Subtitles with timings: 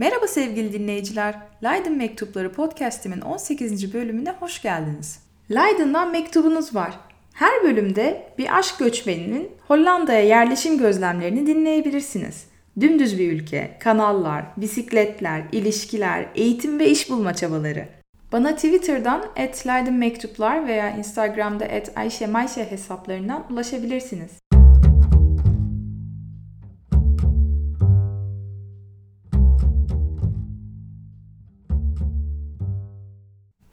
[0.00, 1.34] Merhaba sevgili dinleyiciler.
[1.62, 3.94] Leiden Mektupları podcast'imin 18.
[3.94, 5.18] bölümüne hoş geldiniz.
[5.50, 6.98] Leiden'dan mektubunuz var.
[7.34, 12.44] Her bölümde bir aşk göçmeninin Hollanda'ya yerleşim gözlemlerini dinleyebilirsiniz.
[12.80, 17.88] Dümdüz bir ülke, kanallar, bisikletler, ilişkiler, eğitim ve iş bulma çabaları.
[18.32, 19.22] Bana Twitter'dan
[19.66, 24.30] @leidenmektuplar veya Instagram'da @ayşemayşe hesaplarından ulaşabilirsiniz.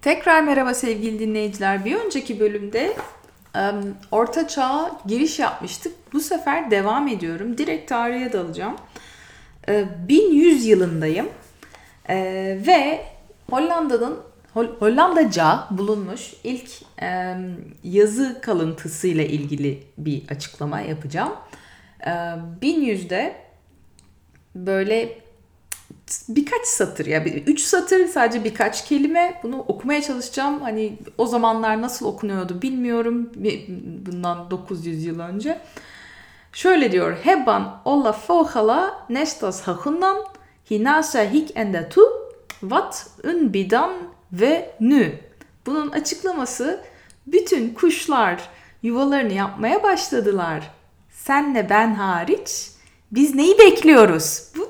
[0.07, 1.85] Tekrar merhaba sevgili dinleyiciler.
[1.85, 2.93] Bir önceki bölümde
[4.11, 5.93] Orta Çağ'a giriş yapmıştık.
[6.13, 7.57] Bu sefer devam ediyorum.
[7.57, 8.75] Direkt tarihe dalacağım.
[9.69, 9.73] Uh,
[10.07, 11.25] 1100 yılındayım.
[11.25, 12.13] Uh,
[12.67, 13.05] ve
[13.49, 14.19] Hollanda'nın
[14.53, 16.69] Hollandaca bulunmuş ilk
[17.83, 21.33] yazı kalıntısıyla ilgili bir açıklama yapacağım.
[22.01, 23.35] Uh, 1100'de
[24.55, 25.26] böyle
[26.29, 30.61] birkaç satır ya üç satır sadece birkaç kelime bunu okumaya çalışacağım.
[30.61, 33.31] Hani o zamanlar nasıl okunuyordu bilmiyorum.
[34.05, 35.59] Bundan 900 yıl önce.
[36.53, 37.17] Şöyle diyor.
[37.23, 40.17] Heban olla fohala nestas hahundan
[40.71, 42.01] hinasa hik ende tu
[42.63, 43.91] vat un bidan
[44.31, 45.19] ve nü.
[45.65, 46.81] Bunun açıklaması
[47.27, 48.49] bütün kuşlar
[48.83, 50.71] yuvalarını yapmaya başladılar.
[51.09, 52.71] Senle ben hariç
[53.11, 54.43] biz neyi bekliyoruz?
[54.57, 54.69] Bu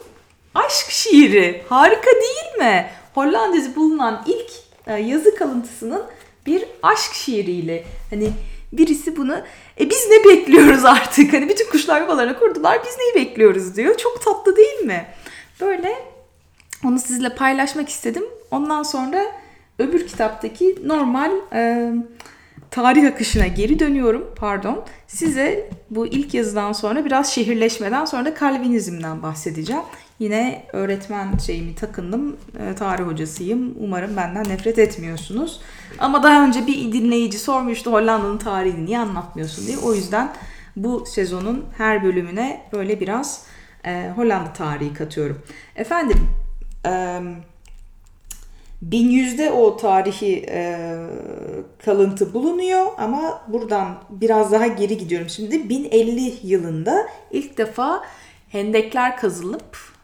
[0.65, 1.63] aşk şiiri.
[1.69, 2.89] Harika değil mi?
[3.13, 4.51] Hollanda'da bulunan ilk
[4.87, 6.03] e, yazı kalıntısının
[6.45, 8.29] bir aşk şiiriyle hani
[8.71, 9.37] birisi bunu
[9.79, 11.33] e biz ne bekliyoruz artık?
[11.33, 12.79] Hani bütün kuşlar yuvalarına kurdular.
[12.85, 13.97] Biz neyi bekliyoruz diyor.
[13.97, 15.05] Çok tatlı değil mi?
[15.61, 15.95] Böyle
[16.85, 18.23] onu sizinle paylaşmak istedim.
[18.51, 19.25] Ondan sonra
[19.79, 21.91] öbür kitaptaki normal e,
[22.71, 24.33] tarih akışına geri dönüyorum.
[24.35, 24.85] Pardon.
[25.07, 29.83] Size bu ilk yazıdan sonra biraz şehirleşmeden sonra da Kalvinizm'den bahsedeceğim.
[30.19, 32.37] Yine öğretmen şeyimi takındım.
[32.59, 33.75] E, tarih hocasıyım.
[33.79, 35.61] Umarım benden nefret etmiyorsunuz.
[35.99, 39.77] Ama daha önce bir dinleyici sormuştu Hollanda'nın tarihini niye anlatmıyorsun diye.
[39.77, 40.33] O yüzden
[40.75, 43.45] bu sezonun her bölümüne böyle biraz
[43.85, 45.41] e, Hollanda tarihi katıyorum.
[45.75, 46.29] Efendim
[46.85, 47.21] e,
[48.85, 50.87] 1100'de o tarihi e,
[51.85, 55.29] kalıntı bulunuyor ama buradan biraz daha geri gidiyorum.
[55.29, 58.03] Şimdi 1050 yılında ilk defa
[58.49, 59.96] hendekler kazılıp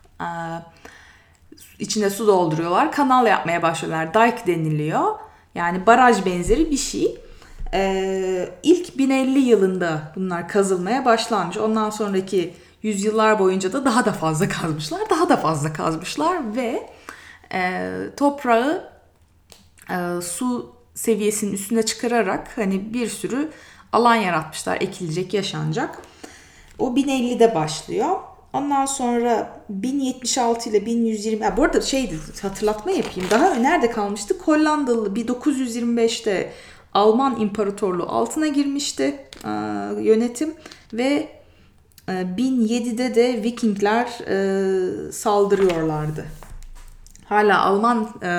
[1.80, 2.92] içine su dolduruyorlar.
[2.92, 4.14] Kanal yapmaya başlıyorlar.
[4.14, 5.20] Dike deniliyor.
[5.56, 7.18] Yani baraj benzeri bir şey.
[7.74, 11.58] Ee, ilk 1050 yılında bunlar kazılmaya başlanmış.
[11.58, 12.54] Ondan sonraki
[12.84, 15.10] yüzyıllar boyunca da daha da fazla kazmışlar.
[15.10, 16.90] Daha da fazla kazmışlar ve
[17.54, 18.92] e, toprağı
[19.90, 23.52] e, su seviyesinin üstüne çıkararak hani bir sürü
[23.92, 24.78] alan yaratmışlar.
[24.82, 26.00] Ekilecek, yaşanacak.
[26.80, 28.16] O 1050'de başlıyor.
[28.54, 33.30] Ondan sonra 1076 ile 1120 ha, bu arada şey hatırlatma yapayım.
[33.32, 34.42] Daha nerede kalmıştık?
[34.42, 36.54] Hollandalı 1925'te
[36.94, 39.04] Alman İmparatorluğu altına girmişti
[39.46, 39.50] e,
[40.02, 40.54] yönetim
[40.94, 41.28] ve
[42.10, 46.26] e, 1007'de de Vikingler e, saldırıyorlardı.
[47.26, 48.30] Hala Alman e,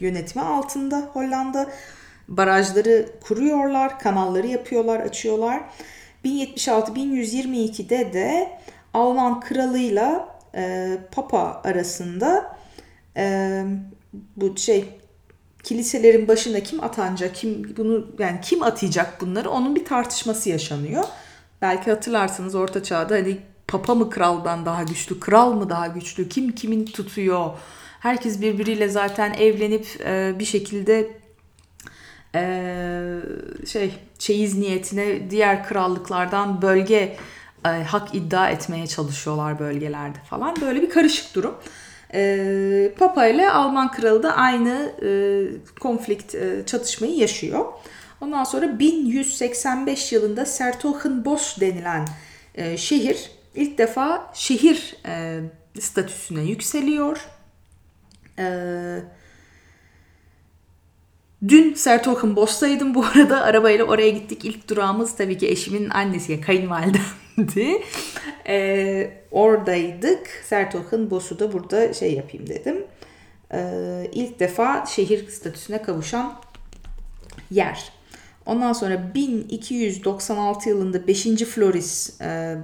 [0.00, 1.70] yönetimi altında Hollanda.
[2.28, 5.60] Barajları kuruyorlar, kanalları yapıyorlar, açıyorlar.
[6.24, 8.58] 1076-1122'de de
[8.94, 12.56] Alman kralıyla e, Papa arasında
[13.16, 13.64] e,
[14.36, 14.84] bu şey
[15.62, 21.04] kiliselerin başına kim atanacak, kim bunu yani kim atayacak bunları onun bir tartışması yaşanıyor.
[21.62, 26.52] Belki hatırlarsınız Orta Çağ'da hani Papa mı kraldan daha güçlü, kral mı daha güçlü, kim
[26.52, 27.50] kimin tutuyor.
[28.00, 31.10] Herkes birbiriyle zaten evlenip e, bir şekilde
[32.34, 32.42] e,
[33.66, 37.16] şey çeyiz niyetine diğer krallıklardan bölge
[37.64, 40.56] e, hak iddia etmeye çalışıyorlar bölgelerde falan.
[40.60, 41.54] Böyle bir karışık durum.
[42.14, 45.10] E, Papa ile Alman kralı da aynı e,
[45.80, 47.64] konflikt e, çatışmayı yaşıyor.
[48.20, 52.08] Ondan sonra 1185 yılında Sertogenbosch denilen
[52.54, 55.40] e, şehir ilk defa şehir e,
[55.80, 57.26] statüsüne yükseliyor.
[58.38, 59.02] Eee
[61.48, 63.42] Dün Sertogenbosch'taydım bu arada.
[63.42, 64.44] Arabayla oraya gittik.
[64.44, 67.82] İlk durağımız tabii ki eşimin annesi, kayınvalidemdi.
[68.46, 70.28] Ee, oradaydık.
[70.44, 72.84] Sertogenbosch'u da burada şey yapayım dedim.
[73.52, 76.34] Ee, ilk defa şehir statüsüne kavuşan
[77.50, 77.92] yer.
[78.46, 81.22] Ondan sonra 1296 yılında 5.
[81.24, 82.56] Floris e,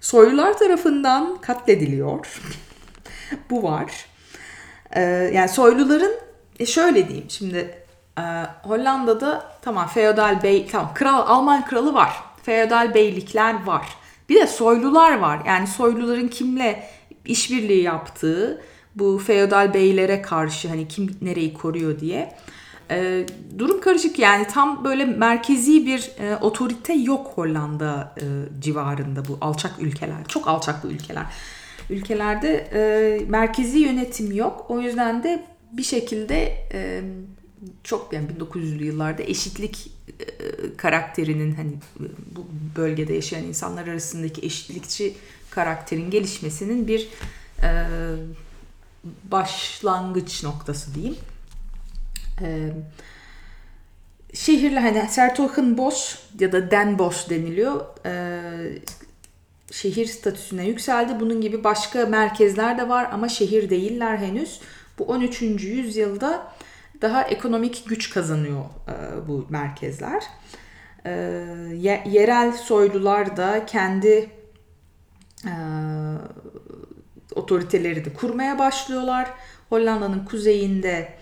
[0.00, 2.40] soylular tarafından katlediliyor.
[3.50, 4.06] bu var.
[4.90, 5.00] Ee,
[5.34, 6.14] yani soyluların
[6.60, 7.83] e şöyle diyeyim şimdi
[8.18, 8.22] ee,
[8.62, 12.12] Hollanda'da tamam feodal bey tamam kral Alman kralı var.
[12.42, 13.86] Feodal beylikler var.
[14.28, 15.40] Bir de soylular var.
[15.46, 16.88] Yani soyluların kimle
[17.24, 18.62] işbirliği yaptığı,
[18.94, 22.36] bu feodal beylere karşı hani kim nereyi koruyor diye.
[22.90, 23.26] E,
[23.58, 28.24] durum karışık yani tam böyle merkezi bir e, otorite yok Hollanda e,
[28.60, 30.24] civarında bu alçak ülkeler.
[30.28, 31.24] Çok alçak bu ülkeler.
[31.90, 34.66] Ülkelerde e, merkezi yönetim yok.
[34.68, 37.02] O yüzden de bir şekilde e,
[37.84, 39.90] çok yani 1900'lü yıllarda eşitlik
[40.20, 41.72] e, karakterinin hani
[42.36, 42.46] bu
[42.76, 45.14] bölgede yaşayan insanlar arasındaki eşitlikçi
[45.50, 47.08] karakterin gelişmesinin bir
[47.62, 47.70] e,
[49.24, 51.16] başlangıç noktası diyeyim.
[52.40, 52.70] E,
[54.34, 57.84] şehirler hani Sertogenbosch ya da Den Bosch deniliyor.
[58.06, 58.42] E,
[59.70, 61.20] şehir statüsüne yükseldi.
[61.20, 64.60] Bunun gibi başka merkezler de var ama şehir değiller henüz.
[64.98, 65.42] Bu 13.
[65.42, 66.53] yüzyılda
[67.02, 70.24] daha ekonomik güç kazanıyor e, bu merkezler.
[71.06, 71.10] E,
[72.06, 74.30] yerel soylular da kendi
[75.46, 75.54] e,
[77.34, 79.30] otoriteleri de kurmaya başlıyorlar.
[79.68, 81.14] Hollanda'nın kuzeyinde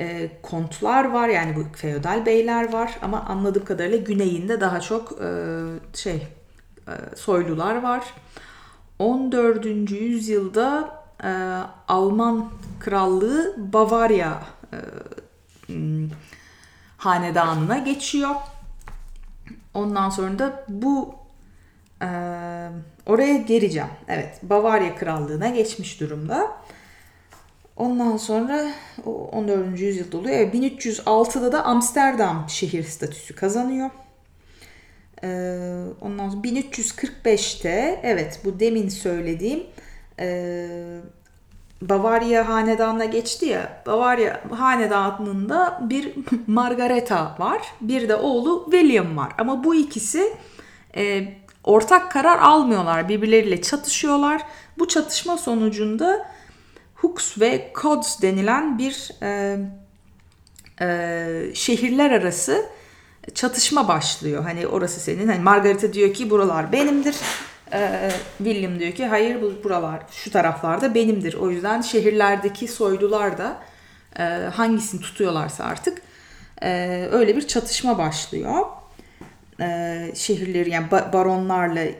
[0.00, 5.28] e, kontlar var yani bu feodal beyler var ama anladığım kadarıyla güneyinde daha çok e,
[5.94, 6.26] şey
[6.88, 8.04] e, soylular var.
[8.98, 9.90] 14.
[9.90, 11.30] yüzyılda e,
[11.88, 14.42] Alman krallığı Bavarya
[14.72, 14.78] e,
[16.96, 18.34] hanedanına geçiyor.
[19.74, 21.14] Ondan sonra da bu
[22.02, 22.08] e,
[23.06, 23.88] oraya geleceğim.
[24.08, 26.56] Evet Bavarya krallığına geçmiş durumda.
[27.76, 28.70] Ondan sonra
[29.04, 29.80] 14.
[29.80, 30.36] yüzyılda oluyor.
[30.36, 33.90] Evet, 1306'da da Amsterdam şehir statüsü kazanıyor.
[35.24, 39.66] Ee, ondan sonra 1345'te evet bu demin söylediğim
[40.20, 40.68] e,
[41.88, 43.82] Bavarya hanedanına geçti ya.
[43.86, 46.14] Bavarya hanedanında bir
[46.46, 47.62] Margareta var.
[47.80, 49.32] Bir de oğlu William var.
[49.38, 50.32] Ama bu ikisi
[50.96, 51.34] e,
[51.64, 53.08] ortak karar almıyorlar.
[53.08, 54.42] Birbirleriyle çatışıyorlar.
[54.78, 56.26] Bu çatışma sonucunda
[56.94, 59.58] Hooks ve Cods denilen bir e,
[60.80, 62.66] e, şehirler arası
[63.34, 64.42] çatışma başlıyor.
[64.42, 65.28] Hani orası senin.
[65.28, 67.16] Hani Margarita diyor ki buralar benimdir.
[67.72, 71.34] Ee, William diyor ki hayır bu buralar şu taraflarda benimdir.
[71.34, 73.56] O yüzden şehirlerdeki soylular da
[74.18, 74.22] e,
[74.54, 76.02] hangisini tutuyorlarsa artık
[76.62, 78.66] e, öyle bir çatışma başlıyor.
[79.60, 81.94] E, şehirleri yani baronlarla e,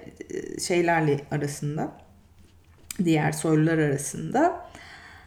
[0.60, 1.92] şeylerle arasında
[3.04, 4.66] diğer soylular arasında.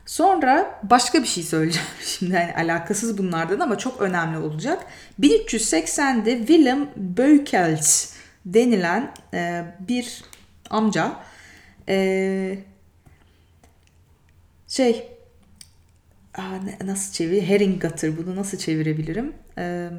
[0.05, 4.85] Sonra başka bir şey söyleyeceğim şimdi yani alakasız bunlardan ama çok önemli olacak.
[5.21, 8.15] 1380'de Willem Beukels
[8.45, 10.23] denilen e, bir
[10.69, 11.19] amca
[11.89, 12.57] e,
[14.67, 15.11] şey
[16.37, 19.33] aa, nasıl çevir Herringgatter bunu nasıl çevirebilirim?
[19.57, 19.89] E,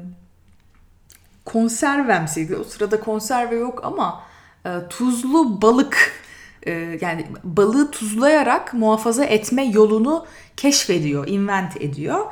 [1.45, 4.23] konservemsi o sırada konserve yok ama
[4.65, 6.13] e, tuzlu balık
[6.63, 6.71] e,
[7.01, 10.25] yani balığı tuzlayarak muhafaza etme yolunu
[10.57, 12.25] keşfediyor, invent ediyor.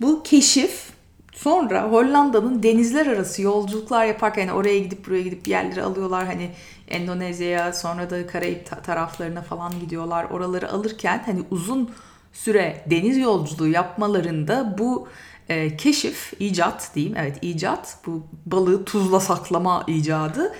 [0.00, 0.95] Bu keşif
[1.36, 6.26] sonra Hollanda'nın denizler arası yolculuklar yaparken yani oraya gidip buraya gidip bir yerleri alıyorlar.
[6.26, 6.50] Hani
[6.88, 10.24] Endonezya'ya sonra da Karayip taraflarına falan gidiyorlar.
[10.24, 11.90] Oraları alırken hani uzun
[12.32, 15.08] süre deniz yolculuğu yapmalarında bu
[15.48, 17.16] e, keşif, icat diyeyim.
[17.18, 20.52] Evet icat bu balığı tuzla saklama icadı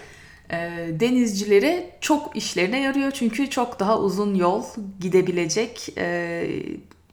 [0.51, 0.57] e,
[1.01, 3.11] denizcilere çok işlerine yarıyor.
[3.11, 4.65] Çünkü çok daha uzun yol
[5.01, 6.47] gidebilecek e,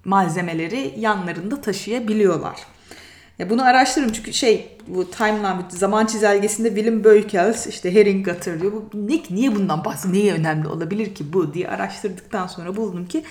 [0.06, 2.56] malzemeleri yanlarında taşıyabiliyorlar.
[3.40, 8.72] Ya bunu araştırın çünkü şey bu timeline zaman çizelgesinde Willem Beukels işte Herring diyor.
[8.74, 10.14] Bu ne, niye bundan bahsediyor?
[10.14, 13.24] Niye önemli olabilir ki bu diye araştırdıktan sonra buldum ki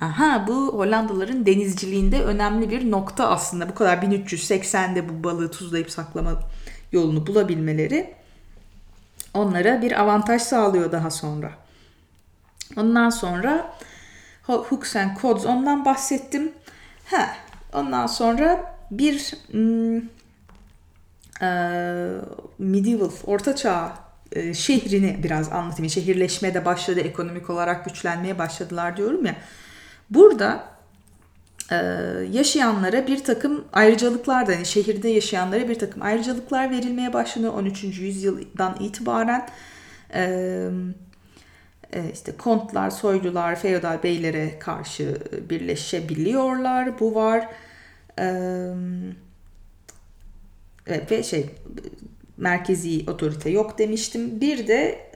[0.00, 3.68] aha bu Hollandalıların denizciliğinde önemli bir nokta aslında.
[3.68, 6.40] Bu kadar 1380'de bu balığı tuzlayıp saklama
[6.92, 8.14] yolunu bulabilmeleri
[9.34, 11.50] onlara bir avantaj sağlıyor daha sonra.
[12.76, 13.74] Ondan sonra
[14.42, 16.52] Hooks and Codes ondan bahsettim.
[17.06, 17.28] Ha,
[17.72, 19.96] ondan sonra bir mm,
[21.42, 21.48] e,
[22.58, 23.92] medieval, orta çağ
[24.32, 25.90] e, şehrini biraz anlatayım.
[25.90, 29.36] Şehirleşmeye de başladı, ekonomik olarak güçlenmeye başladılar diyorum ya.
[30.10, 30.64] Burada
[31.70, 31.76] e,
[32.32, 37.84] yaşayanlara bir takım ayrıcalıklar da yani şehirde yaşayanlara bir takım ayrıcalıklar verilmeye başlanıyor 13.
[37.84, 39.48] yüzyıldan itibaren.
[40.14, 40.70] E,
[42.12, 45.18] işte kontlar, soylular, feodal beylere karşı
[45.50, 47.00] birleşebiliyorlar.
[47.00, 47.48] Bu var.
[51.10, 51.50] Ve şey
[52.36, 54.40] merkezi otorite yok demiştim.
[54.40, 55.10] Bir de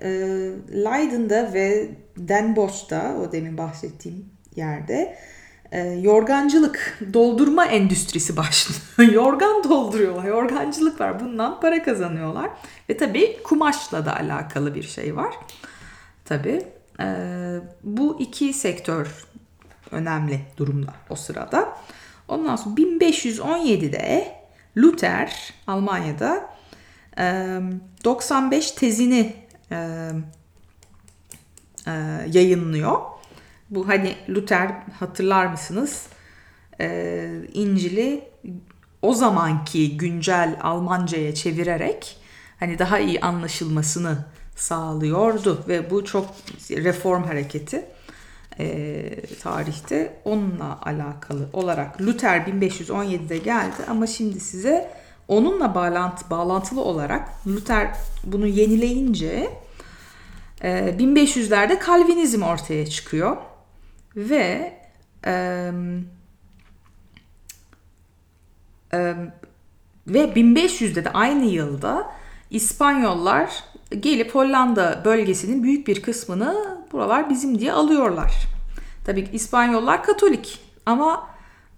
[0.73, 4.25] Leiden'da ve Den Bosch'ta o demin bahsettiğim
[4.57, 5.17] yerde
[5.73, 9.13] e, yorgancılık, doldurma endüstrisi başlıyor.
[9.13, 11.21] Yorgan dolduruyorlar, yorgancılık var.
[11.21, 12.51] Bundan para kazanıyorlar.
[12.89, 15.35] Ve tabii kumaşla da alakalı bir şey var.
[16.25, 16.63] Tabii.
[17.01, 17.07] E,
[17.85, 19.25] bu iki sektör
[19.91, 21.77] önemli durumda o sırada.
[22.31, 24.35] Ondan sonra 1517'de
[24.77, 26.51] Luther Almanya'da
[28.05, 29.37] 95 tezini
[32.33, 33.01] yayınlıyor.
[33.71, 36.07] Bu hani Luther hatırlar mısınız?
[37.53, 38.25] İncil'i
[39.03, 42.17] o zamanki güncel Almanca'ya çevirerek
[42.61, 44.25] hani daha iyi anlaşılmasını
[44.57, 46.27] sağlıyordu ve bu çok
[46.71, 47.85] reform hareketi
[48.59, 54.91] e, tarihte onunla alakalı olarak Luther 1517'de geldi ama şimdi size
[55.29, 59.51] onunla bağlantı, bağlantılı olarak Luther bunu yenileyince
[60.63, 63.37] e, 1500'lerde Kalvinizm ortaya çıkıyor
[64.17, 64.73] ve
[65.27, 65.33] e,
[68.93, 69.15] e,
[70.07, 72.13] ve 1500'de de aynı yılda
[72.51, 73.65] İspanyollar
[74.01, 78.33] gelip Hollanda bölgesinin büyük bir kısmını buralar bizim diye alıyorlar.
[79.05, 81.27] Tabii İspanyollar Katolik ama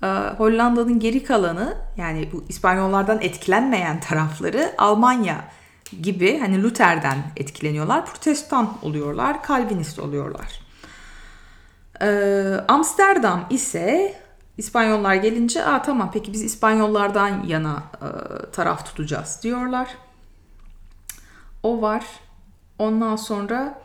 [0.02, 0.06] e,
[0.38, 5.44] Hollanda'nın geri kalanı yani bu İspanyollardan etkilenmeyen tarafları Almanya
[6.02, 8.06] gibi hani Luther'den etkileniyorlar.
[8.06, 10.60] Protestan oluyorlar, Kalvinist oluyorlar.
[12.02, 12.08] E,
[12.68, 14.14] Amsterdam ise
[14.58, 18.08] İspanyollar gelince Aa, tamam peki biz İspanyollardan yana e,
[18.50, 19.88] taraf tutacağız diyorlar.
[21.62, 22.04] O var.
[22.78, 23.82] Ondan sonra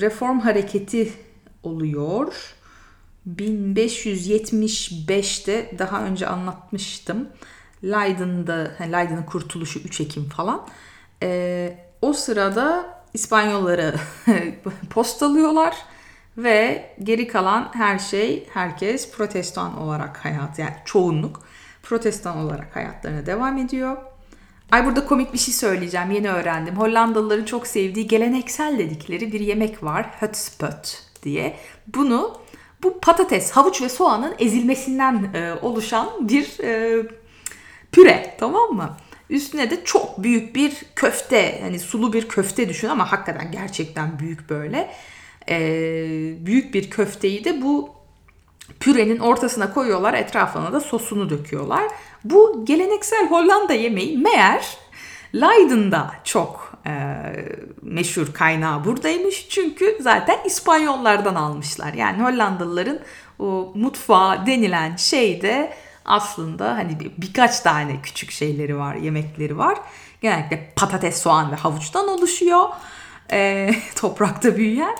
[0.00, 1.12] reform hareketi
[1.62, 2.54] oluyor.
[3.36, 7.28] 1575'te daha önce anlatmıştım.
[7.84, 10.66] Leiden'da, Leiden'ın kurtuluşu 3 Ekim falan.
[11.22, 13.94] E, o sırada İspanyolları
[14.90, 15.76] postalıyorlar
[16.36, 21.42] ve geri kalan her şey herkes protestan olarak hayat yani çoğunluk
[21.82, 23.96] protestan olarak hayatlarına devam ediyor.
[24.70, 26.10] Ay burada komik bir şey söyleyeceğim.
[26.10, 26.76] Yeni öğrendim.
[26.76, 30.06] Hollandalıların çok sevdiği geleneksel dedikleri bir yemek var.
[30.20, 31.56] Hutspot diye.
[31.86, 32.38] Bunu
[32.82, 37.02] bu patates, havuç ve soğanın ezilmesinden e, oluşan bir e,
[37.92, 38.96] püre tamam mı?
[39.30, 44.50] Üstüne de çok büyük bir köfte, hani sulu bir köfte düşün ama hakikaten gerçekten büyük
[44.50, 44.90] böyle.
[45.48, 45.58] E,
[46.46, 47.90] büyük bir köfteyi de bu
[48.80, 51.84] pürenin ortasına koyuyorlar, etrafına da sosunu döküyorlar.
[52.24, 54.76] Bu geleneksel Hollanda yemeği meğer
[55.34, 56.92] Leiden'da çok e,
[57.82, 59.48] meşhur kaynağı buradaymış.
[59.48, 61.92] Çünkü zaten İspanyollardan almışlar.
[61.92, 63.00] Yani Hollandalıların
[63.38, 69.78] o mutfağı denilen şey de aslında hani bir, birkaç tane küçük şeyleri var, yemekleri var.
[70.20, 72.68] Genellikle patates, soğan ve havuçtan oluşuyor.
[73.32, 74.96] E, toprakta büyüyen.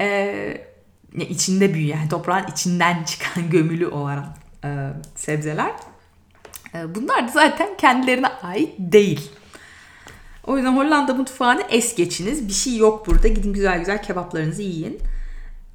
[0.00, 0.66] E,
[1.14, 5.72] içinde büyüyen, toprağın içinden çıkan gömülü olan e, sebzeler.
[6.74, 9.30] E, bunlar da zaten kendilerine ait değil.
[10.46, 12.48] O yüzden Hollanda mutfağını es geçiniz.
[12.48, 13.28] Bir şey yok burada.
[13.28, 14.98] Gidin güzel güzel kebaplarınızı yiyin.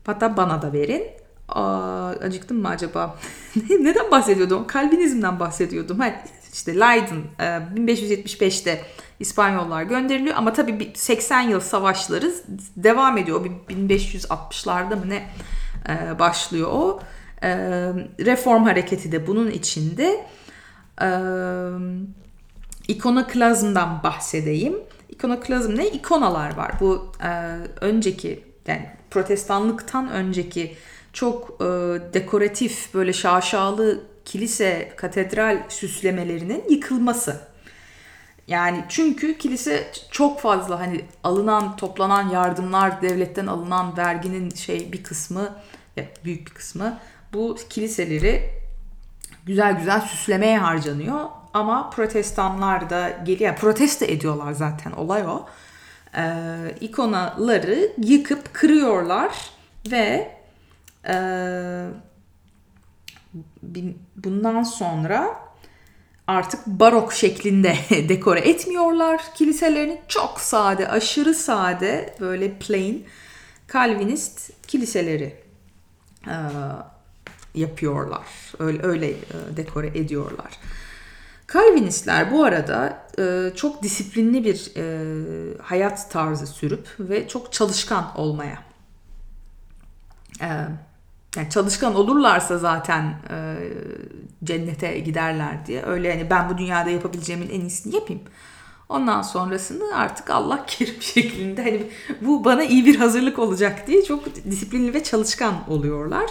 [0.06, 1.04] Hatta bana da verin.
[1.50, 3.18] Aa, acıktım mı acaba?
[3.70, 4.68] Neden bahsediyordum?
[4.68, 6.00] Kalbinizmden bahsediyordum.
[6.00, 6.16] Hani
[6.54, 7.24] işte Leiden
[7.76, 8.82] 1575'te e,
[9.20, 12.34] İspanyollar gönderiliyor ama tabii 80 yıl savaşları
[12.76, 13.46] devam ediyor.
[13.70, 15.30] 1560'larda mı ne
[15.90, 17.00] e, başlıyor o.
[17.44, 17.50] E,
[18.20, 20.26] reform hareketi de bunun içinde.
[22.88, 24.76] İkonoklazmdan bahsedeyim.
[25.10, 25.88] İkonoklazm ne?
[25.88, 26.72] İkonalar var.
[26.80, 27.12] Bu
[27.82, 30.76] önceki yani protestanlıktan önceki
[31.14, 31.60] çok
[32.14, 37.42] dekoratif böyle şaşalı kilise, katedral süslemelerinin yıkılması.
[38.48, 45.56] Yani çünkü kilise çok fazla hani alınan, toplanan yardımlar, devletten alınan verginin şey bir kısmı,
[46.26, 47.00] büyük bir kısmı
[47.34, 48.59] bu kiliseleri
[49.50, 51.26] güzel güzel süslemeye harcanıyor.
[51.54, 55.46] Ama protestanlar da geliyor, protesto ediyorlar zaten olay o.
[56.18, 59.50] Ee, ikonaları yıkıp kırıyorlar
[59.92, 60.36] ve
[61.08, 61.16] e,
[64.16, 65.40] bundan sonra
[66.28, 67.76] artık barok şeklinde
[68.10, 70.02] dekore etmiyorlar kiliselerini.
[70.08, 73.06] Çok sade, aşırı sade böyle plain
[73.74, 75.36] Calvinist kiliseleri
[76.28, 76.36] e,
[77.56, 78.26] yapıyorlar.
[78.60, 79.18] Öyle öyle e,
[79.58, 80.60] dekore ediyorlar.
[81.54, 88.70] Calvinistler bu arada e, çok disiplinli bir e, hayat tarzı sürüp ve çok çalışkan olmaya
[91.36, 93.16] yani çalışkan olurlarsa zaten
[94.44, 95.84] cennete giderler diye.
[95.84, 98.22] Öyle yani ben bu dünyada yapabileceğimin en iyisini yapayım.
[98.90, 101.88] Ondan sonrasını artık Allah kerim şeklinde hani
[102.22, 106.30] bu bana iyi bir hazırlık olacak diye çok disiplinli ve çalışkan oluyorlar.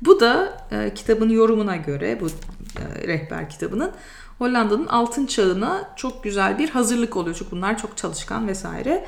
[0.00, 3.92] Bu da e, kitabın yorumuna göre bu e, rehber kitabının
[4.38, 7.36] Hollanda'nın altın çağına çok güzel bir hazırlık oluyor.
[7.38, 9.06] Çünkü bunlar çok çalışkan vesaire.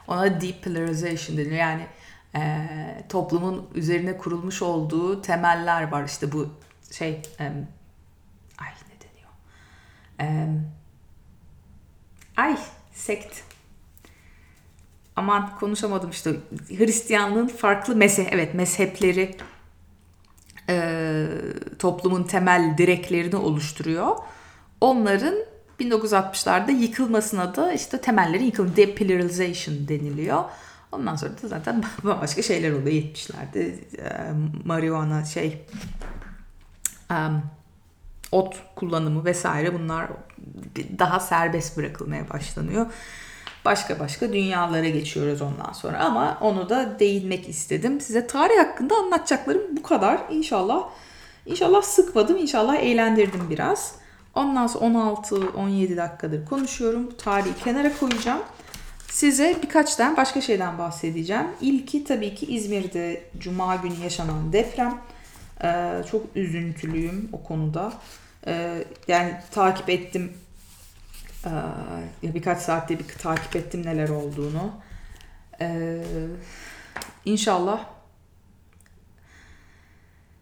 [0.08, 1.56] Ona depolarization deniyor.
[1.56, 1.88] Yani
[2.36, 2.67] e,
[3.10, 6.06] toplumun üzerine kurulmuş olduğu temeller var.
[6.06, 6.50] İşte bu
[6.91, 7.44] şey e,
[8.58, 9.32] ay ne deniyor?
[10.22, 10.48] E,
[12.38, 12.58] ay
[12.94, 13.44] sekt
[15.15, 16.32] aman konuşamadım işte
[16.70, 19.36] Hristiyanlığın farklı mezhep evet mezhepleri
[20.70, 21.27] e,
[21.79, 24.15] toplumun temel direklerini oluşturuyor.
[24.82, 25.36] Onların
[25.80, 30.44] 1960'larda yıkılmasına da işte temellerin yıkılması, depolarization deniliyor.
[30.92, 33.76] Ondan sonra da zaten başka şeyler oluyor 70'lerde.
[33.98, 34.32] E,
[34.66, 35.66] marihuana şey
[37.12, 37.44] um,
[38.32, 40.08] ot kullanımı vesaire bunlar
[41.00, 42.86] daha serbest bırakılmaya başlanıyor.
[43.66, 48.02] Başka başka dünyalara geçiyoruz ondan sonra ama onu da değinmek istedim.
[48.02, 50.20] Size tarih hakkında anlatacaklarım bu kadar.
[50.32, 50.90] İnşallah
[51.46, 53.96] inşallah sıkmadım, inşallah eğlendirdim biraz.
[54.36, 57.08] Ondan sonra 16-17 dakikadır konuşuyorum.
[57.08, 58.42] Bu tarihi kenara koyacağım.
[59.08, 61.48] Size birkaç tane başka şeyden bahsedeceğim.
[61.62, 64.98] İlki tabii ki İzmir'de Cuma günü yaşanan deprem.
[65.63, 67.94] Ee, çok üzüntülüyüm o konuda.
[68.48, 70.34] Ee, yani takip ettim.
[71.46, 74.72] Ee, birkaç saatte bir takip ettim neler olduğunu.
[75.62, 76.04] Ee,
[77.26, 77.86] inşallah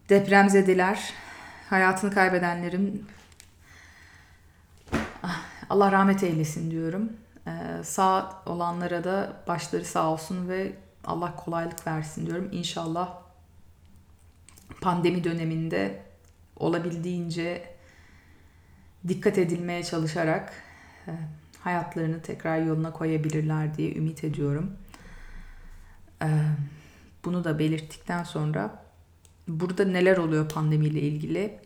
[0.08, 1.12] depremzedeler,
[1.70, 3.06] hayatını kaybedenlerin
[5.70, 7.12] Allah rahmet eylesin diyorum.
[7.46, 10.72] Ee, sağ olanlara da başları sağ olsun ve
[11.04, 12.48] Allah kolaylık versin diyorum.
[12.52, 13.18] İnşallah
[14.80, 16.02] pandemi döneminde
[16.56, 17.74] olabildiğince
[19.08, 20.52] dikkat edilmeye çalışarak
[21.06, 21.12] e,
[21.60, 24.76] hayatlarını tekrar yoluna koyabilirler diye ümit ediyorum.
[26.22, 26.26] Ee,
[27.24, 28.84] bunu da belirttikten sonra
[29.48, 31.60] burada neler oluyor pandemiyle ilgili?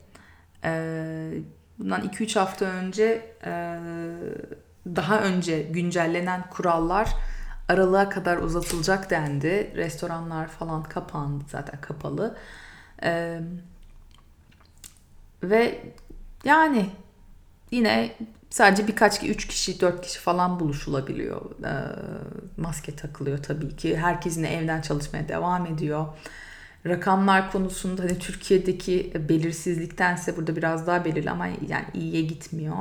[0.65, 1.33] Ee,
[1.81, 3.79] bundan 2-3 hafta önce e,
[4.87, 7.09] daha önce güncellenen kurallar
[7.71, 9.73] aralığa kadar uzatılacak dendi.
[9.77, 12.37] Restoranlar falan kapandı zaten kapalı.
[13.03, 13.41] Ee,
[15.43, 15.81] ve
[16.45, 16.91] yani
[17.71, 18.17] yine
[18.51, 21.41] sadece birkaç üç kişi dört kişi falan buluşulabiliyor.
[21.65, 21.73] Ee,
[22.57, 23.97] maske takılıyor tabii ki.
[23.97, 26.07] Herkesin evden çalışmaya devam ediyor.
[26.87, 32.77] Rakamlar konusunda hani Türkiye'deki belirsizliktense burada biraz daha belirli ama yani iyiye gitmiyor.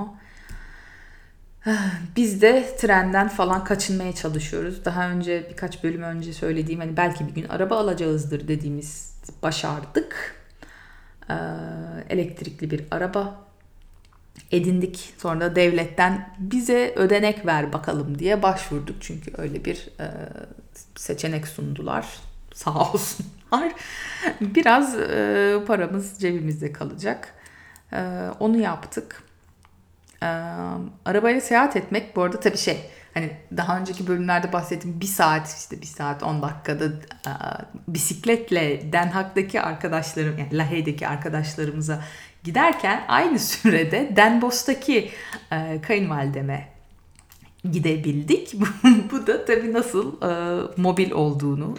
[2.15, 4.85] Biz de trenden falan kaçınmaya çalışıyoruz.
[4.85, 10.35] Daha önce birkaç bölüm önce söylediğim hani belki bir gün araba alacağızdır dediğimiz başardık.
[11.29, 11.33] Ee,
[12.09, 13.49] elektrikli bir araba
[14.51, 15.13] edindik.
[15.17, 18.95] Sonra da devletten bize ödenek ver bakalım diye başvurduk.
[18.99, 20.07] Çünkü öyle bir e,
[20.95, 22.28] seçenek sundular.
[22.53, 23.73] Sağ olsunlar.
[24.41, 27.33] Biraz e, paramız cebimizde kalacak.
[27.93, 29.23] E, onu yaptık.
[30.23, 30.25] E,
[31.05, 32.77] arabayla seyahat etmek bu arada tabii şey
[33.13, 37.31] hani daha önceki bölümlerde bahsettiğim bir saat işte bir saat 10 dakikada e,
[37.87, 42.03] bisikletle Den Haag'daki arkadaşlarım yani Lahey'deki arkadaşlarımıza
[42.43, 45.11] giderken aynı sürede Den Bosch'taki
[45.51, 46.67] e, kayınvalideme
[47.71, 48.55] gidebildik.
[49.11, 50.31] bu da tabii nasıl e,
[50.77, 51.77] mobil olduğunu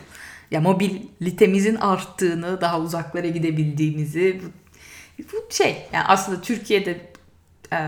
[0.51, 4.41] ya mobilitemizin arttığını, daha uzaklara gidebildiğimizi
[5.19, 7.11] bu, bu şey yani aslında Türkiye'de
[7.73, 7.81] e,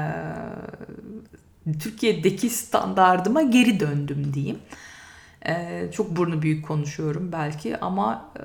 [1.80, 4.58] Türkiye'deki standardıma geri döndüm diyeyim.
[5.46, 8.42] Ee, çok burnu büyük konuşuyorum belki ama e,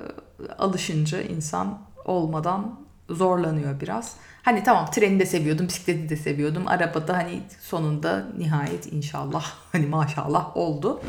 [0.52, 4.16] alışınca insan olmadan zorlanıyor biraz.
[4.42, 6.68] Hani tamam treni de seviyordum, bisikleti de seviyordum.
[6.68, 11.02] Arabada hani sonunda nihayet inşallah hani maşallah oldu.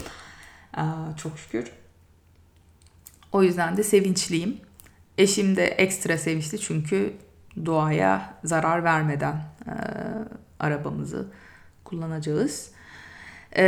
[0.78, 0.82] Ee,
[1.18, 1.72] çok şükür.
[3.32, 4.58] O yüzden de sevinçliyim.
[5.18, 7.14] Eşim de ekstra sevinçli çünkü
[7.66, 9.36] doğaya zarar vermeden
[9.68, 9.74] e,
[10.60, 11.28] arabamızı
[11.84, 12.72] kullanacağız.
[13.58, 13.66] E,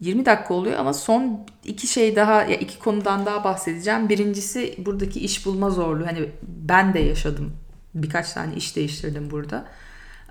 [0.00, 4.08] 20 dakika oluyor ama son iki şey daha ya iki konudan daha bahsedeceğim.
[4.08, 6.06] Birincisi buradaki iş bulma zorluğu.
[6.06, 7.52] Hani ben de yaşadım.
[7.94, 9.64] Birkaç tane iş değiştirdim burada.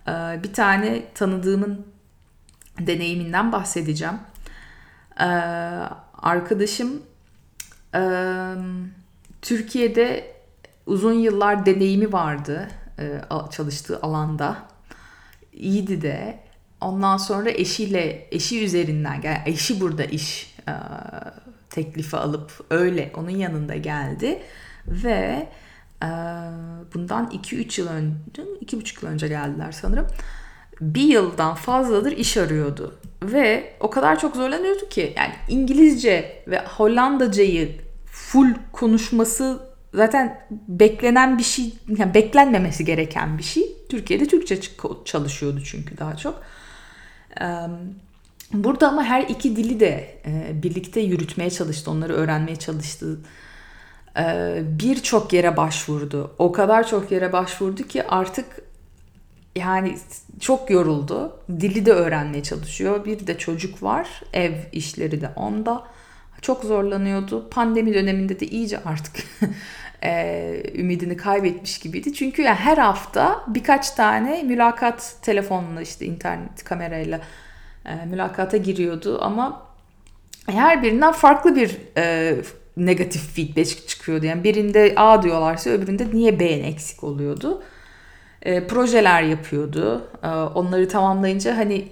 [0.08, 1.86] Ee, bir tane tanıdığımın
[2.80, 4.16] deneyiminden bahsedeceğim.
[5.20, 5.24] Ee,
[6.14, 7.02] arkadaşım
[7.96, 8.02] e,
[9.42, 10.34] Türkiye'de
[10.86, 12.68] uzun yıllar deneyimi vardı
[13.00, 14.58] e, çalıştığı alanda.
[15.54, 16.40] İyiydi de
[16.82, 20.74] Ondan sonra eşiyle eşi üzerinden yani eşi burada iş e,
[21.70, 24.42] teklifi alıp öyle onun yanında geldi
[24.88, 25.50] ve
[26.04, 26.10] e,
[26.94, 30.08] bundan 2-3 yıl önce 2,5 yıl önce geldiler sanırım.
[30.82, 37.78] Bir yıldan fazladır iş arıyordu ve o kadar çok zorlanıyordu ki yani İngilizce ve Hollandacayı
[38.06, 39.60] full konuşması
[39.94, 43.64] zaten beklenen bir şey yani beklenmemesi gereken bir şey.
[43.90, 44.60] Türkiye'de Türkçe
[45.06, 46.44] çalışıyordu çünkü daha çok.
[48.54, 50.22] Burada ama her iki dili de
[50.64, 53.20] birlikte yürütmeye çalıştı, onları öğrenmeye çalıştı.
[54.62, 56.36] Birçok yere başvurdu.
[56.38, 58.46] O kadar çok yere başvurdu ki artık
[59.56, 59.98] yani
[60.40, 61.40] çok yoruldu.
[61.50, 63.06] Dili de öğrenmeye çalışıyor.
[63.06, 64.22] Bir de çocuk var.
[64.34, 65.84] Ev işleri de onda.
[66.42, 67.50] Çok zorlanıyordu.
[67.50, 69.24] Pandemi döneminde de iyice artık
[70.76, 72.14] ümidini kaybetmiş gibiydi.
[72.14, 77.22] Çünkü yani her hafta birkaç tane mülakat telefonla işte internet kamerayla
[77.86, 79.68] e, mülakata giriyordu ama
[80.50, 82.36] her birinden farklı bir e,
[82.78, 84.26] negatif feedback çıkıyordu.
[84.26, 87.64] Yani birinde A diyorlarsa öbüründe niye B'nin eksik oluyordu.
[88.42, 90.10] E, projeler yapıyordu.
[90.24, 91.88] E, onları tamamlayınca hani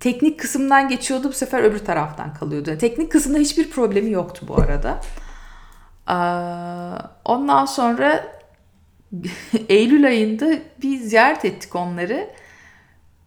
[0.00, 2.70] teknik kısımdan geçiyordu bu sefer öbür taraftan kalıyordu.
[2.70, 5.00] Yani teknik kısımda hiçbir problemi yoktu bu arada.
[6.08, 6.16] E,
[7.24, 8.24] ondan sonra
[9.68, 12.30] Eylül ayında bir ziyaret ettik onları.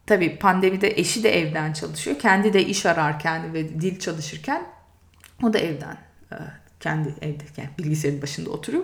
[0.08, 2.20] Tabii pandemide eşi de evden çalışıyor.
[2.20, 4.64] Kendi de iş ararken ve dil çalışırken
[5.44, 5.98] o da evden
[6.32, 6.36] e,
[6.80, 8.84] kendi evde yani bilgisayarın başında oturuyor.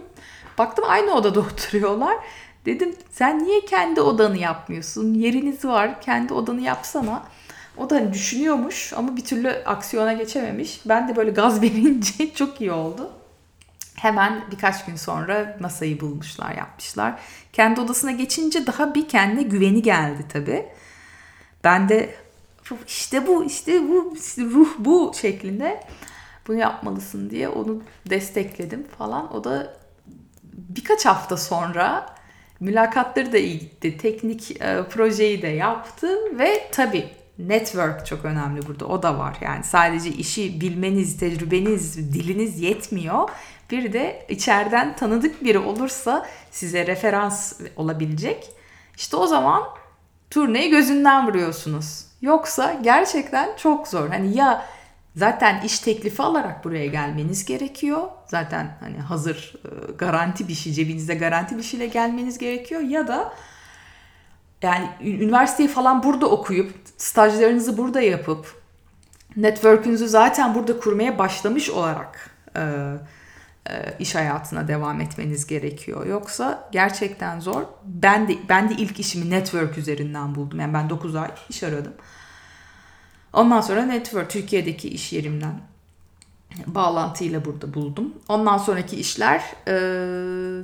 [0.58, 2.18] Baktım aynı odada oturuyorlar.
[2.66, 5.14] Dedim sen niye kendi odanı yapmıyorsun?
[5.14, 7.24] Yeriniz var kendi odanı yapsana.
[7.78, 10.82] O da hani düşünüyormuş ama bir türlü aksiyona geçememiş.
[10.86, 13.12] Ben de böyle gaz verince çok iyi oldu.
[13.96, 17.20] Hemen birkaç gün sonra masayı bulmuşlar, yapmışlar.
[17.54, 20.66] Kendi odasına geçince daha bir kendine güveni geldi tabii.
[21.64, 22.16] Ben de
[22.88, 25.84] işte bu, işte bu, işte ruh bu şeklinde
[26.48, 29.34] bunu yapmalısın diye onu destekledim falan.
[29.34, 29.74] O da
[30.54, 32.16] birkaç hafta sonra
[32.62, 33.98] mülakatları da iyi gitti.
[33.98, 38.86] Teknik e, projeyi de yaptı ve tabii network çok önemli burada.
[38.86, 39.38] O da var.
[39.42, 43.30] Yani sadece işi bilmeniz, tecrübeniz, diliniz yetmiyor.
[43.72, 48.50] Bir de içeriden tanıdık biri olursa size referans olabilecek.
[48.98, 49.64] İşte o zaman
[50.30, 52.06] turneyi gözünden vuruyorsunuz.
[52.22, 54.10] Yoksa gerçekten çok zor.
[54.10, 54.66] Hani ya
[55.16, 58.02] zaten iş teklifi alarak buraya gelmeniz gerekiyor.
[58.28, 62.82] Zaten hani hazır e, garanti bir şey, cebinizde garanti bir şeyle gelmeniz gerekiyor.
[62.82, 63.34] Ya da
[64.62, 68.62] yani üniversiteyi falan burada okuyup, stajlarınızı burada yapıp,
[69.36, 72.62] network'ünüzü zaten burada kurmaya başlamış olarak e,
[73.70, 76.06] e, iş hayatına devam etmeniz gerekiyor.
[76.06, 77.64] Yoksa gerçekten zor.
[77.86, 80.60] Ben de ben de ilk işimi network üzerinden buldum.
[80.60, 81.94] Yani ben 9 ay iş aradım.
[83.34, 85.62] Ondan sonra network Türkiye'deki iş yerimden
[86.68, 88.14] bağlantıyla burada buldum.
[88.30, 89.74] Ondan sonraki işler e,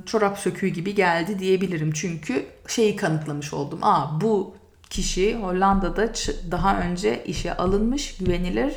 [0.06, 1.92] çorap söküğü gibi geldi diyebilirim.
[1.92, 3.78] Çünkü şeyi kanıtlamış oldum.
[3.82, 4.54] Aa bu
[4.90, 6.12] kişi Hollanda'da
[6.50, 8.74] daha önce işe alınmış, güvenilir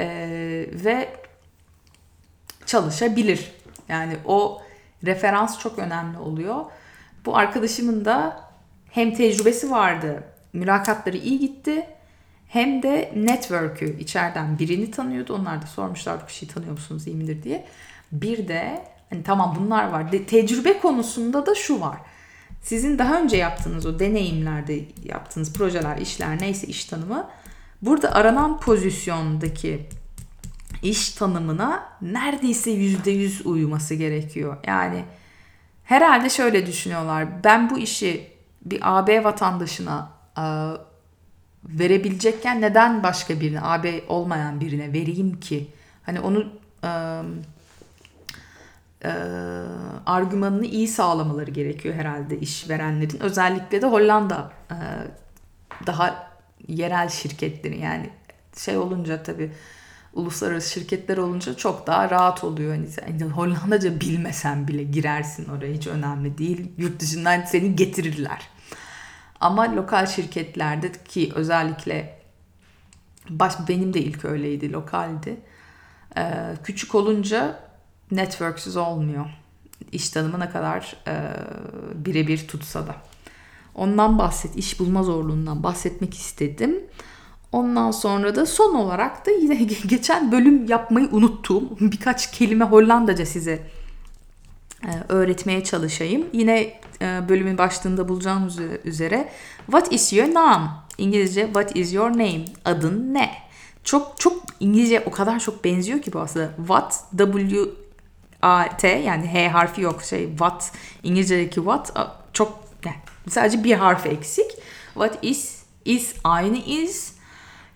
[0.00, 0.06] e,
[0.72, 1.16] ve
[2.66, 3.52] çalışabilir.
[3.88, 4.62] Yani o
[5.04, 6.64] referans çok önemli oluyor.
[7.26, 8.40] Bu arkadaşımın da
[8.90, 11.86] hem tecrübesi vardı, mülakatları iyi gitti
[12.48, 15.34] hem de network'ü içeriden birini tanıyordu.
[15.34, 17.66] Onlar da sormuşlar bir şey tanıyor musunuz iyi midir diye.
[18.12, 20.12] Bir de hani tamam bunlar var.
[20.12, 21.96] De, tecrübe konusunda da şu var.
[22.62, 27.30] Sizin daha önce yaptığınız o deneyimlerde yaptığınız projeler, işler neyse iş tanımı
[27.82, 29.86] burada aranan pozisyondaki
[30.82, 34.56] iş tanımına neredeyse yüzde yüz uyuması gerekiyor.
[34.66, 35.04] Yani
[35.84, 37.44] herhalde şöyle düşünüyorlar.
[37.44, 38.30] Ben bu işi
[38.64, 40.10] bir AB vatandaşına
[41.68, 45.66] verebilecekken neden başka birine, AB olmayan birine vereyim ki?
[46.02, 46.46] Hani onu
[46.84, 46.90] e,
[49.04, 49.10] e,
[50.06, 53.20] argümanını iyi sağlamaları gerekiyor herhalde işverenlerin.
[53.20, 54.76] Özellikle de Hollanda e,
[55.86, 56.30] daha
[56.68, 58.10] yerel şirketleri yani
[58.56, 59.50] şey olunca tabii
[60.14, 62.74] uluslararası şirketler olunca çok daha rahat oluyor.
[62.74, 66.72] Hani sen Hollandaca bilmesen bile girersin oraya hiç önemli değil.
[66.78, 68.48] Yurt dışından seni getirirler.
[69.40, 72.18] Ama lokal şirketlerde ki özellikle
[73.30, 75.36] baş, benim de ilk öyleydi lokaldi.
[76.16, 77.60] Ee, küçük olunca
[78.10, 79.26] networksüz olmuyor.
[79.92, 81.14] İş tanımı ne kadar e,
[81.94, 82.96] birebir tutsa da.
[83.74, 86.84] Ondan bahset, iş bulma zorluğundan bahsetmek istedim.
[87.52, 89.54] Ondan sonra da son olarak da yine
[89.86, 93.70] geçen bölüm yapmayı unuttuğum birkaç kelime Hollandaca size
[95.08, 96.26] öğretmeye çalışayım.
[96.32, 99.28] Yine e, bölümün başlığında bulacağınız üzere
[99.66, 100.70] What is your name?
[100.98, 102.44] İngilizce What is your name?
[102.64, 103.30] Adın ne?
[103.84, 106.50] Çok çok İngilizce o kadar çok benziyor ki bu aslında.
[106.56, 107.60] What W
[108.42, 111.92] A T yani H harfi yok şey what İngilizce'deki what
[112.32, 112.96] çok yani
[113.28, 114.50] sadece bir harf eksik.
[114.94, 117.16] What is is aynı is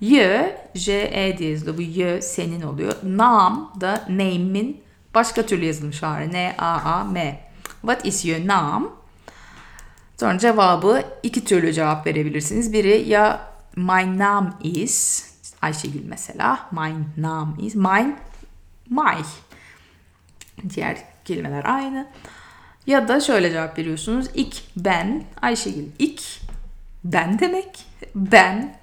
[0.00, 1.78] Y, J, E diye yazılıyor.
[1.78, 2.94] Bu Y senin oluyor.
[3.02, 4.80] Nam da name'in
[5.14, 6.32] başka türlü yazılmış hali.
[6.32, 7.40] N, A, A, M.
[7.80, 8.86] What is your name?
[10.20, 12.72] Sonra cevabı iki türlü cevap verebilirsiniz.
[12.72, 15.26] Biri ya my name is
[15.62, 16.68] Ayşegül mesela.
[16.70, 17.74] My name is.
[17.74, 18.16] Mine,
[18.90, 19.16] my.
[20.74, 22.08] Diğer kelimeler aynı.
[22.86, 24.26] Ya da şöyle cevap veriyorsunuz.
[24.34, 25.86] İk, ben, Ayşegül.
[25.98, 26.40] İk,
[27.04, 27.86] ben demek.
[28.14, 28.76] Ben,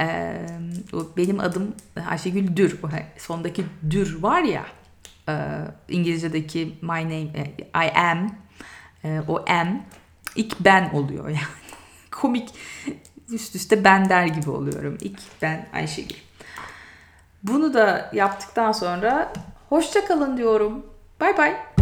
[0.00, 0.46] ee,
[1.16, 1.74] benim adım
[2.10, 2.80] Ayşegül Dür.
[3.18, 4.66] Sondaki Dür var ya
[5.28, 5.34] e,
[5.88, 8.36] İngilizce'deki my name, e, I am
[9.04, 9.82] e, o am
[10.36, 11.38] ilk ben oluyor yani.
[12.10, 12.48] Komik
[13.32, 14.98] üst üste ben der gibi oluyorum.
[15.00, 16.16] İlk ben Ayşegül.
[17.42, 19.32] Bunu da yaptıktan sonra
[19.68, 20.86] hoşça kalın diyorum.
[21.20, 21.75] Bay bay.